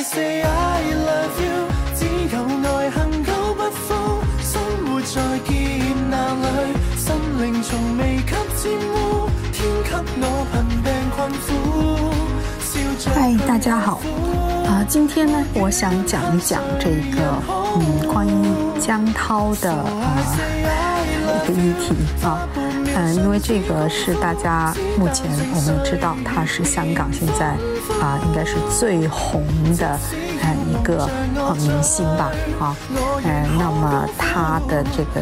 [0.00, 2.40] I say I love you，只有
[2.72, 5.52] 愛恨久不枯，生活在劫
[6.08, 9.90] 難裏，心靈從未給沾污，天給
[10.22, 10.24] 我
[10.54, 11.48] 貧病困苦，
[12.64, 14.00] 笑着嗨，大家好。
[14.66, 17.20] 啊、今天呢，我想讲一讲这个，
[17.76, 19.84] 嗯，关于江涛的啊、
[21.44, 21.94] 一个议题
[22.24, 22.48] 啊，
[23.00, 27.56] 嗯、因为这个是大家目前我们知道他是香港现在
[28.00, 29.44] 啊、应该是最红
[29.76, 29.98] 的
[30.40, 32.74] 呃一个呃明星吧，啊，
[33.24, 35.20] 呃，那么他的这个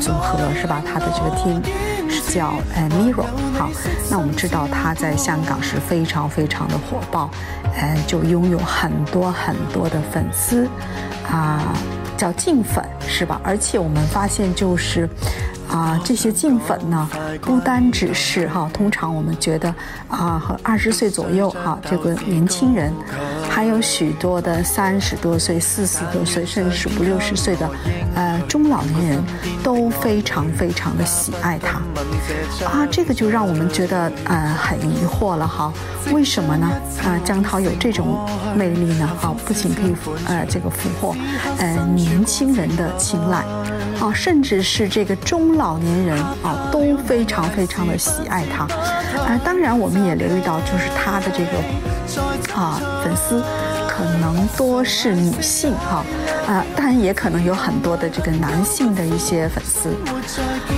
[0.00, 0.82] 组合是吧？
[0.84, 1.62] 他的这个 team
[2.10, 3.22] 是叫呃 Miro，
[3.56, 3.70] 好，
[4.10, 7.30] 那我们知道他在香港是非常非常的火爆，
[7.76, 10.68] 呃，就拥有很多很多的粉丝，
[11.30, 11.62] 啊、
[12.16, 13.40] 叫净粉是吧？
[13.44, 15.08] 而且我们发现就是。
[15.68, 17.10] 啊，这些净粉呢，
[17.42, 19.68] 不单只是哈，通常我们觉得
[20.08, 22.92] 啊，和二十岁左右哈，这个年轻人，
[23.56, 27.66] 还有许多的三十多岁、四十多岁，甚至是五六十岁的
[28.14, 29.24] 呃中老年人，
[29.62, 31.78] 都非常非常的喜爱他
[32.66, 35.72] 啊，这个就让我们觉得呃很疑惑了哈，
[36.12, 36.70] 为什么呢？
[37.02, 39.08] 啊，江涛有这种魅力呢？
[39.22, 39.94] 啊，不仅可以
[40.28, 41.16] 呃这个俘获
[41.58, 43.42] 呃年轻人的青睐。
[43.98, 48.68] 啊，甚至是这个中老年人啊，都非常非常的喜爱他。
[49.26, 53.42] 啊，当然我们也留意到，就是他的这个啊粉丝
[53.88, 56.04] 可能多是女性哈，
[56.46, 59.94] 啊，当然也可能有很多的这个男性的一些粉丝。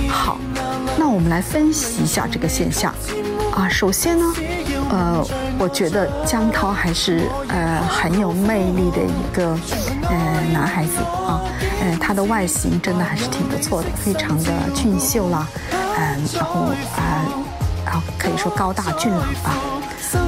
[0.09, 0.37] 好，
[0.97, 2.93] 那我们来分析一下这个现象。
[3.51, 4.25] 啊，首先呢，
[4.89, 5.25] 呃，
[5.57, 9.57] 我觉得江涛还是呃很有魅力的一个
[10.03, 11.41] 呃男孩子啊，
[11.81, 15.45] 呃，他的外形真的还是挺不错的，非常的俊秀啦，
[15.97, 17.25] 嗯、然后啊、
[17.89, 19.55] 然后可以说高大俊朗吧。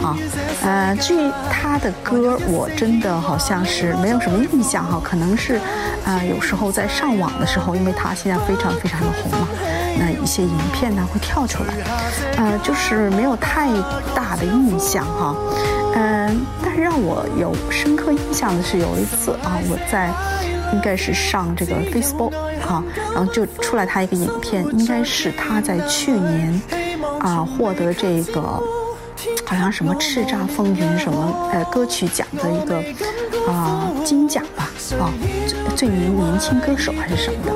[0.04, 0.18] 啊，
[0.64, 5.60] 呃，至于他的歌，我真的好像是没有什么印象哈，可能是，
[6.06, 9.48] 呃，有时候在上网的时候，因为他现在非常非常的红嘛，
[10.00, 11.74] 那一些影片呢会跳出来，
[12.38, 13.70] 呃，就是没有太
[14.16, 15.36] 大的印象哈，
[15.96, 20.12] 嗯、但是让我有深刻印象的是有一次啊，我在
[20.74, 22.32] 应该是上这个 Facebook
[22.62, 26.62] 哈、然后就出来他一个影片，应该是他在去年
[27.22, 28.62] 啊获得这个。
[29.46, 32.78] 好像什么叱咤风云什么呃歌曲奖的一个
[33.52, 35.14] 啊、金奖吧啊
[35.46, 37.52] 最最年年轻歌手还是什么的。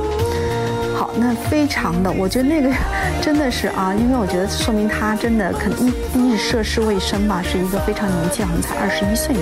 [0.96, 2.70] 好，那非常的，我觉得那个
[3.22, 9.42] 真的是啊，因为我觉得说明他真的可能一第一是涉世未深吧，是一个非常年轻，好像才二十一岁嘛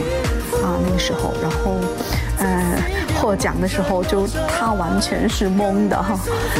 [0.63, 1.75] 啊那个时候，然后
[2.37, 2.77] 呃
[3.23, 6.19] 获奖的时候就他完全是懵的哈，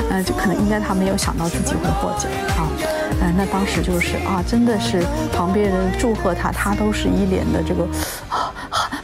[0.09, 2.71] 呃就可能应该他没有想到自己会获奖啊。
[3.19, 5.03] 呃，那当时就是啊，真的是
[5.35, 7.85] 旁边人祝贺他，他都是一脸的这个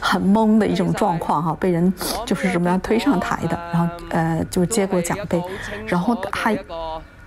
[0.00, 1.92] 很懵的一种状况哈，被人
[2.24, 5.42] 就是怎么样推上台的，然后呃就接过奖杯，
[5.86, 6.58] 然后还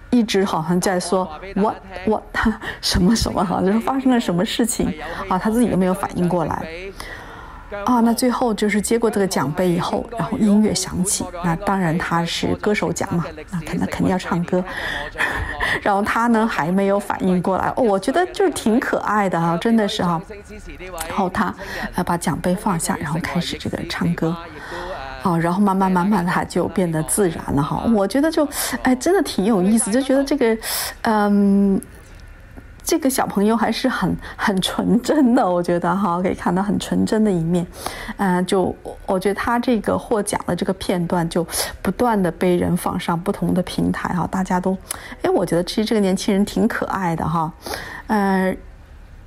[0.09, 1.75] 一直好像在说 what
[2.07, 2.23] what
[2.81, 4.91] 什么什么哈，就是发生了什么事情？
[5.29, 6.67] 啊，他自己都没有反应过来。
[7.85, 14.63] 啊，那最后就是接过这个奖杯以后，然后音乐响起，那当然他是歌手奖嘛，那肯定肯定要唱歌，
[15.81, 20.21] 然后他呢还没有反应过来，哦，我觉得就是挺可爱的哈、真的是哈、
[21.07, 21.53] 然后他
[21.95, 24.35] 呃把奖杯放下，然后开始这个唱歌。
[25.23, 28.45] 哦，然后慢慢慢慢他就变得自然了哈，我觉得就，
[28.81, 30.57] 哎，真的挺有意思，就觉得这个，
[31.03, 31.79] 嗯，
[32.83, 37.65] 这个小朋友还是很 很纯真的，我觉得哈，可以看到很纯真的一面，
[38.17, 41.45] 嗯、就我觉得他这个获奖的这个片段就
[41.81, 44.77] 不断的被人放上不同的平台哈，大家都，
[45.21, 47.51] 哎，我觉得其实这个年轻人挺可爱的哈，
[48.07, 48.57] 嗯、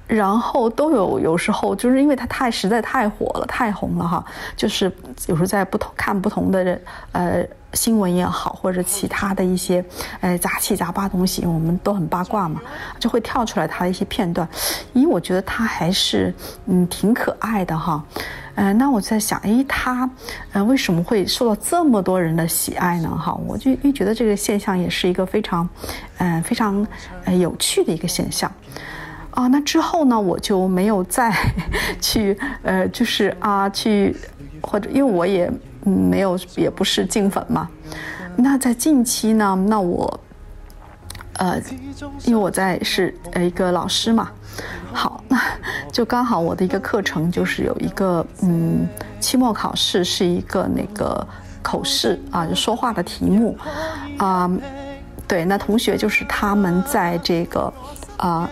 [0.06, 4.24] 然后都有，有时候就是因为他太实在太火了，太红了哈，
[4.56, 4.90] 就是
[5.26, 6.80] 有时候在不同看不同的
[7.12, 9.84] 呃新闻也好，或者其他的一些
[10.20, 12.60] 呃杂七杂八东西，我们都很八卦嘛，
[13.00, 14.48] 就会跳出来他的一些片段。
[14.92, 16.32] 因为，我觉得他还是
[16.66, 18.02] 嗯挺可爱的哈。
[18.54, 20.08] 呃，那我在想，诶，他
[20.52, 23.10] 呃为什么会受到这么多人的喜爱呢？
[23.10, 25.68] 哈，我就一觉得这个现象也是一个非常，
[26.16, 26.86] 呃非常
[27.24, 28.50] 呃有趣的一个现象。
[29.36, 31.30] 啊，那之后呢，我就没有再
[32.00, 34.16] 去呃，就是啊，去
[34.62, 35.52] 或者因为我也
[35.84, 37.68] 没有也不是净粉嘛。
[38.34, 40.20] 那在近期呢，那我
[41.34, 41.60] 呃，
[42.24, 44.30] 因为我在是一个老师嘛，
[44.90, 45.38] 好，那
[45.92, 48.88] 就刚好我的一个课程就是有一个嗯，
[49.20, 51.26] 期末考试是一个那个
[51.62, 53.54] 口试啊，就说话的题目
[54.16, 54.50] 啊、
[55.28, 57.70] 对，那同学就是他们在这个
[58.16, 58.48] 啊。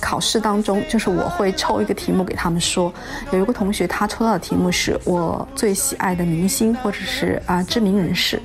[0.00, 2.92] 考试当中，就是我会抽一个题目给他们说，
[3.32, 8.40] 有一个同学他抽到的题目是我最喜爱的明星或者是啊知名人士，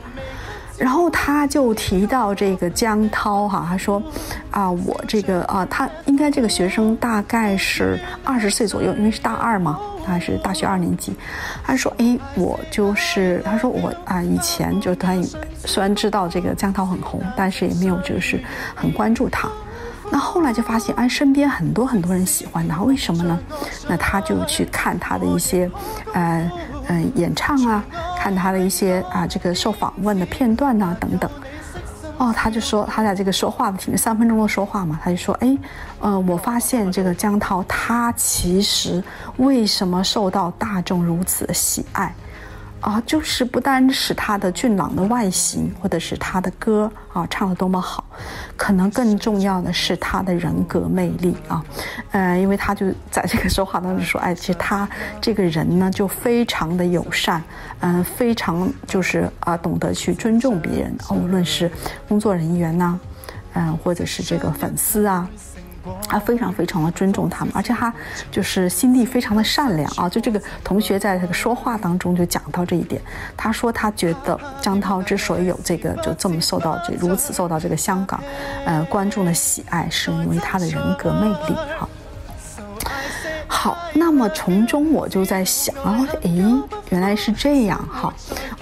[0.78, 4.02] 然后他就提到这个江涛哈，他说
[4.52, 9.80] 啊我这个啊他应该这个学生大概是二十岁左右，因为是大二嘛。
[10.06, 11.16] 他是大学二年级，
[11.64, 15.16] 他说：“哎，我就是他说我啊，以前就他
[15.64, 18.38] 虽然知道这个江涛很红，但是也没有就是
[18.76, 19.48] 很关注他。
[20.14, 23.40] 那后来就发现，哎，身边很多很多人喜欢他，为什么呢？
[23.88, 25.68] 那他就去看他的一些，
[26.14, 26.52] 呃
[26.88, 27.84] 呃演唱啊，
[28.16, 31.28] 看他的一些啊这个受访问的片段呐等等。”
[32.20, 35.58] 哦，他就说他在这个说话的听三分钟的说话嘛，他就说，哎，
[36.00, 39.04] 呃，我发现这个江涛他其实
[39.38, 42.14] 为什么受到大众如此的喜爱？
[42.84, 48.04] 啊，就是不单是他的俊朗的外形，或者是他的歌啊唱的多么好，
[48.58, 51.64] 可能更重要的是他的人格魅力啊，
[52.12, 54.88] 呃，因为他就在这个说话当中说，哎，其实他
[55.22, 57.42] 这个人呢就非常的友善，
[57.80, 61.72] 嗯，非常就是啊懂得去尊重别人，无论是
[62.10, 63.00] 工作人员呐，
[63.54, 65.26] 嗯，或者是这个粉丝啊。
[66.14, 67.92] 他非常非常的尊重他们，而且他
[68.30, 70.08] 就是心地非常的善良啊！
[70.08, 73.02] 就这个同学在这个说话当中就讲到这一点，
[73.36, 78.24] 他说他觉得张涛之所以有这个就这么受到这如此受到这个香港
[78.64, 81.90] 呃观众的喜爱，是因为他的人格魅力哈。
[83.48, 86.30] 好，那么从中我就在想啊，诶，
[86.90, 88.14] 原来是这样哈，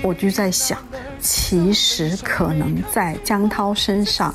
[0.01, 0.77] 我就在想，
[1.19, 4.33] 其实可能在江涛身上。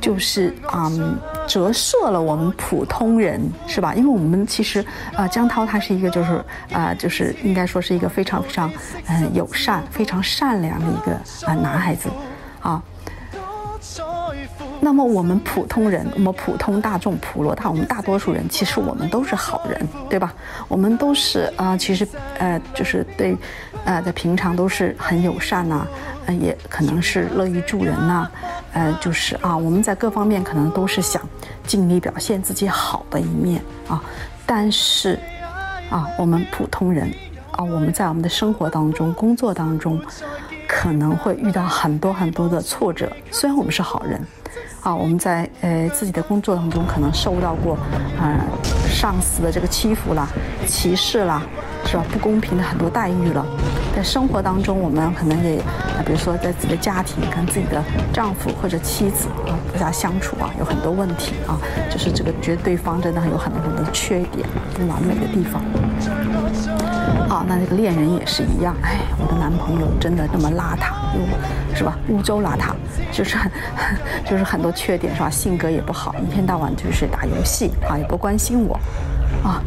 [0.00, 3.94] 就是嗯，折射了我们普通人是吧？
[3.94, 8.70] 因为我们其实呃，江涛他是一个就是呃，就是应该说是一个非常非常
[9.08, 11.12] 嗯友善、非常善良的一个
[11.46, 12.08] 啊男孩子
[12.60, 12.82] 啊。
[14.80, 20.34] 那么我们普通人，我们普通大众普罗大，我们大多数人，其实我们都是好人，对吧？
[20.68, 22.06] 我们都是啊，其实
[22.38, 23.34] 呃，就是对
[23.84, 25.86] 呃，在平常都是很友善呐，
[26.26, 28.30] 呃，也可能是乐于助人呐。
[28.74, 31.22] 呃，就是啊，我们在各方面可能都是想
[31.66, 34.02] 尽力表现自己好的一面啊，
[34.44, 35.18] 但是
[35.88, 37.10] 啊，我们普通人
[37.52, 39.98] 啊，我们在我们的生活当中、工作当中，
[40.68, 43.10] 可能会遇到很多很多的挫折。
[43.30, 44.20] 虽然我们是好人。
[44.82, 47.78] 啊，我们在呃自己的工作当中可能受到过，
[48.20, 48.38] 呃
[48.86, 50.28] 上司的这个欺负啦、
[50.66, 51.42] 歧视啦，
[51.86, 52.04] 是吧？
[52.12, 53.46] 不公平的很多待遇了。
[53.94, 55.56] 在生活当中，我们可能也，
[56.04, 57.82] 比如说在自己的家庭跟自己的
[58.12, 61.56] 丈夫或者妻子啊，大家相处啊，有很多问题啊，
[61.88, 65.62] 就是这个觉得对方真的有很多很多缺点、不完美的地方。
[67.28, 70.92] 啊，那这个恋人也是一样，哎，我的男朋友真的那么邋遢，
[71.76, 71.96] 是吧？
[72.08, 72.74] 污糟邋遢，
[73.12, 73.50] 就是很，
[74.28, 75.30] 就是很多缺点，是吧？
[75.30, 78.78] 性格也不好，一天到晚就是打游戏啊，也不关心我，
[79.42, 79.62] 啊，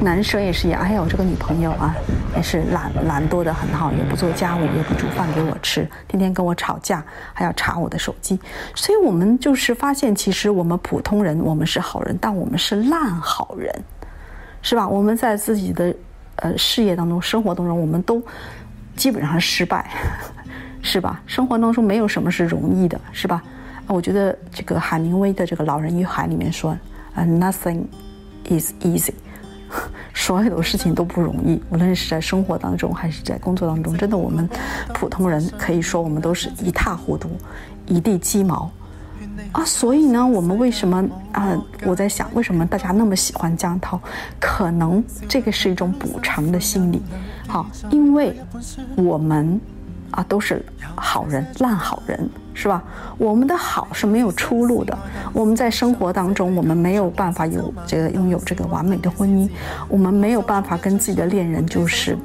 [0.00, 1.94] 男生也是一样，哎呀，我这个女朋友啊，
[2.36, 8.38] 也是懒懒惰的很好，也不做家务，也不煮饭给我吃，天天跟我吵架，还要查我的手机，
[8.74, 13.72] 所以我们就是发现，其实我们普通人，我们是好人，但我们是烂好人，
[14.62, 14.88] 是吧？
[14.88, 15.94] 我们在自己的。
[16.40, 18.22] 呃，事业当中、生活当中，我们都
[18.94, 19.90] 基本上失败，
[20.82, 21.18] 是吧？
[21.26, 23.42] 生活当中没有什么是容易的，是吧？
[23.86, 26.76] 我觉得这个海明威的这个《老人与海》里面说，
[27.14, 27.84] 呃，nothing
[28.48, 29.12] is easy，
[30.14, 34.48] 所有的事情都不容易，无论是在生活当中还是在工作当中，真的，我们
[34.94, 37.30] 普通人可以说我们都是一塌糊涂，
[37.86, 38.70] 一地鸡毛。
[39.52, 41.56] 啊，所以呢，我们为什么啊？
[41.84, 44.00] 我在想，为什么大家那么喜欢江涛？
[44.40, 47.00] 可能这个是一种补偿的心理，
[47.46, 48.34] 好，因为
[48.96, 49.60] 我们
[50.10, 52.82] 啊都是好人，烂好人，是吧？
[53.18, 54.98] 我们的好是没有出路的。
[55.34, 59.48] 我们在生活当中，我们没有办法有这个拥有这个完美的婚姻，
[59.88, 62.16] 我们没有办法跟自己的恋人就是。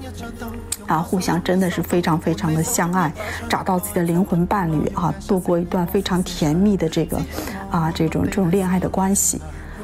[0.88, 3.14] 啊，互相真的是非常非常的相爱，
[3.48, 7.18] 找到自己的灵魂伴侣啊，度过一段非常甜蜜的这个，
[7.70, 9.40] 啊，这种这种恋爱的关系。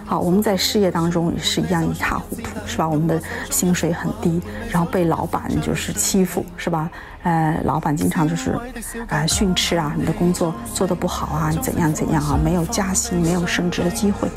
[0.08, 2.88] 好，我们在事业当中也是一样一塌糊涂，是吧？
[2.88, 3.22] 我们的
[3.52, 6.90] 薪水很低，然后被老板就是欺负，是吧？
[7.24, 8.58] 呃，老板经常就是，
[9.10, 14.30] 呃，训斥啊，你的工作做得不好啊，怎样怎样啊，没有加薪，没有升职的机会。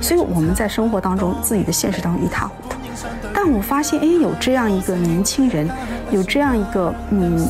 [0.00, 2.76] 所以我们在生活当中，自己的现实当中一塌糊涂。
[3.34, 5.68] 但我发现，哎，有这样一个年轻人。
[6.10, 7.48] 有这样一个，嗯，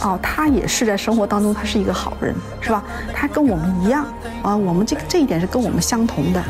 [0.00, 2.82] 哦，他也是在生活当中，他是一个好人，是吧？
[3.12, 4.04] 他跟我们一样，
[4.42, 6.40] 啊，我们这个这一点是跟我们相同的，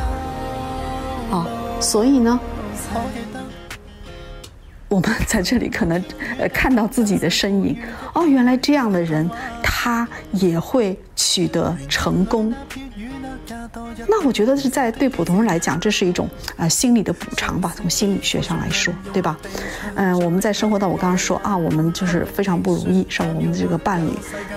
[1.31, 1.47] 啊，
[1.81, 2.39] 所以呢，
[4.89, 6.03] 我们在这里可能
[6.39, 7.77] 呃看到自己的身影，
[8.15, 9.29] 哦，原来这样的人
[9.63, 12.55] 他也会取得成功，
[14.07, 19.39] 那我觉得是在对普通人来讲，这是一种呃心理的补偿吧，从心理学上来说，对吧？
[19.95, 23.29] 嗯，我们在生活当我刚刚说啊，我们就是非常不如意，是吧？
[23.29, 24.11] 我们的这个伴侣，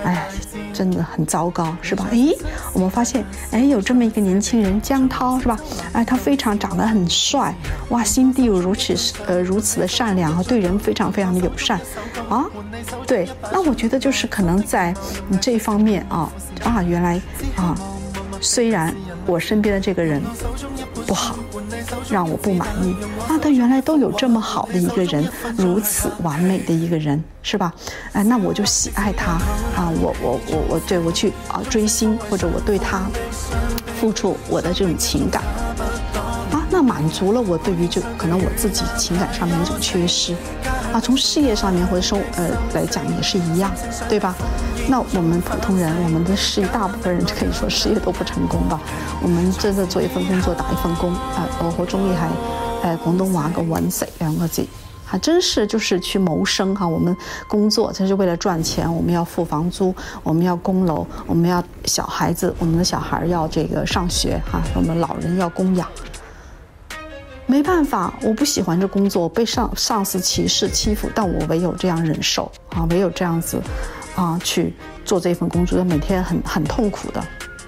[0.04, 0.28] 哎，
[0.72, 2.06] 真的很糟糕，是吧？
[2.10, 2.36] 诶，
[2.72, 5.58] 我们发现，哎，有这么一个年轻人江涛，是吧？
[5.92, 7.54] 哎，他非常长得很帅，
[7.88, 11.80] 哇，心地又如此呃如此的善良啊，对人非常非常的友善，
[12.28, 12.44] 啊，
[13.06, 14.94] 对，那我觉得就是可能在
[15.28, 16.30] 你这一方面啊
[16.62, 17.20] 啊，原来
[17.56, 17.74] 啊。
[18.46, 18.94] 虽然
[19.26, 20.22] 我身边的这个人
[21.04, 21.36] 不好，
[22.08, 22.94] 让我不满意
[23.28, 27.74] 啊，他原来都有这么好的一个人，如此完美的一个人，是吧？
[28.12, 29.32] 哎，那我就喜爱他
[29.74, 33.02] 啊，我我我我对我去啊追星，或者我对他
[34.00, 35.42] 付出我的这种情感
[36.52, 40.34] 啊，那满足了我对于就可能我自己情感上面一种缺失
[40.92, 43.72] 啊，从事业上面或者说呃来讲也是一样，
[44.08, 44.34] 对吧？
[44.88, 48.80] 那我们普通人，我们的事业，大部分人可以说事业都不成功吧。
[49.20, 51.48] 我们真的做一份工作，打一份工啊。
[51.58, 52.28] 我和中意还，
[52.82, 54.64] 呃，广东话个揾食两个字，
[55.04, 56.86] 还真是就是去谋生哈。
[56.86, 57.14] 我们
[57.48, 65.88] 工作就是为了赚钱，我们要付房租，我们要供楼，我们要小孩子，我们的小孩要这个上学哈，我们老人要供养。
[67.46, 73.60] 没办法，我不喜欢这工作，被上上司歧视欺负，但我唯有这样忍受啊，唯有这样子。
[74.16, 77.22] 啊，去做这份工作，每天很很痛苦的，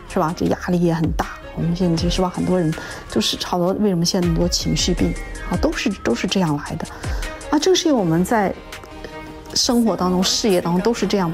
[0.08, 0.34] 是吧？
[0.36, 1.26] 这压力也很大。
[1.54, 2.72] 我们现在其实吧，很多人
[3.10, 5.12] 就是好多为什么现在那么多情绪病
[5.50, 6.86] 啊，都是都是这样来的。
[7.50, 8.54] 啊，正是因为我们在
[9.54, 11.32] 生活当中、事业当中都是这样。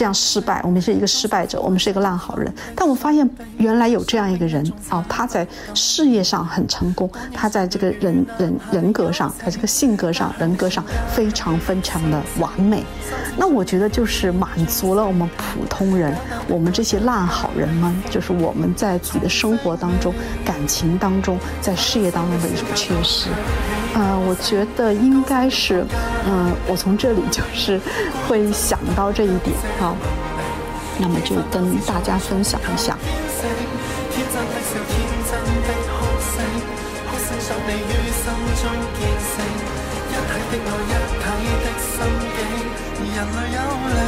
[0.00, 2.50] 这样失败，我们是一个失败者，我们是一个烂好人。
[2.74, 3.28] 但我发现
[3.58, 10.82] 原来有这样一个人啊，他在事业上很成功，他在这个人人人格上，在这个性格上、人格上
[11.14, 12.82] 非常非常的完美。
[13.36, 16.16] 那我觉得就是满足了我们普通人，
[16.48, 20.14] 我们这些烂好人们，就是我们在自己的生活当中、
[20.46, 23.28] 感情当中、在事业当中的一种缺失。
[23.94, 25.84] 呃，我觉得应该是，
[26.26, 27.80] 嗯，我从这里就是
[28.28, 29.94] 会想到这一点啊，
[30.98, 32.96] 那么就跟大家分享一下。
[40.52, 41.94] 的爱，一体的心
[42.36, 42.38] 境，
[43.14, 43.58] 人类有
[43.94, 43.98] 灵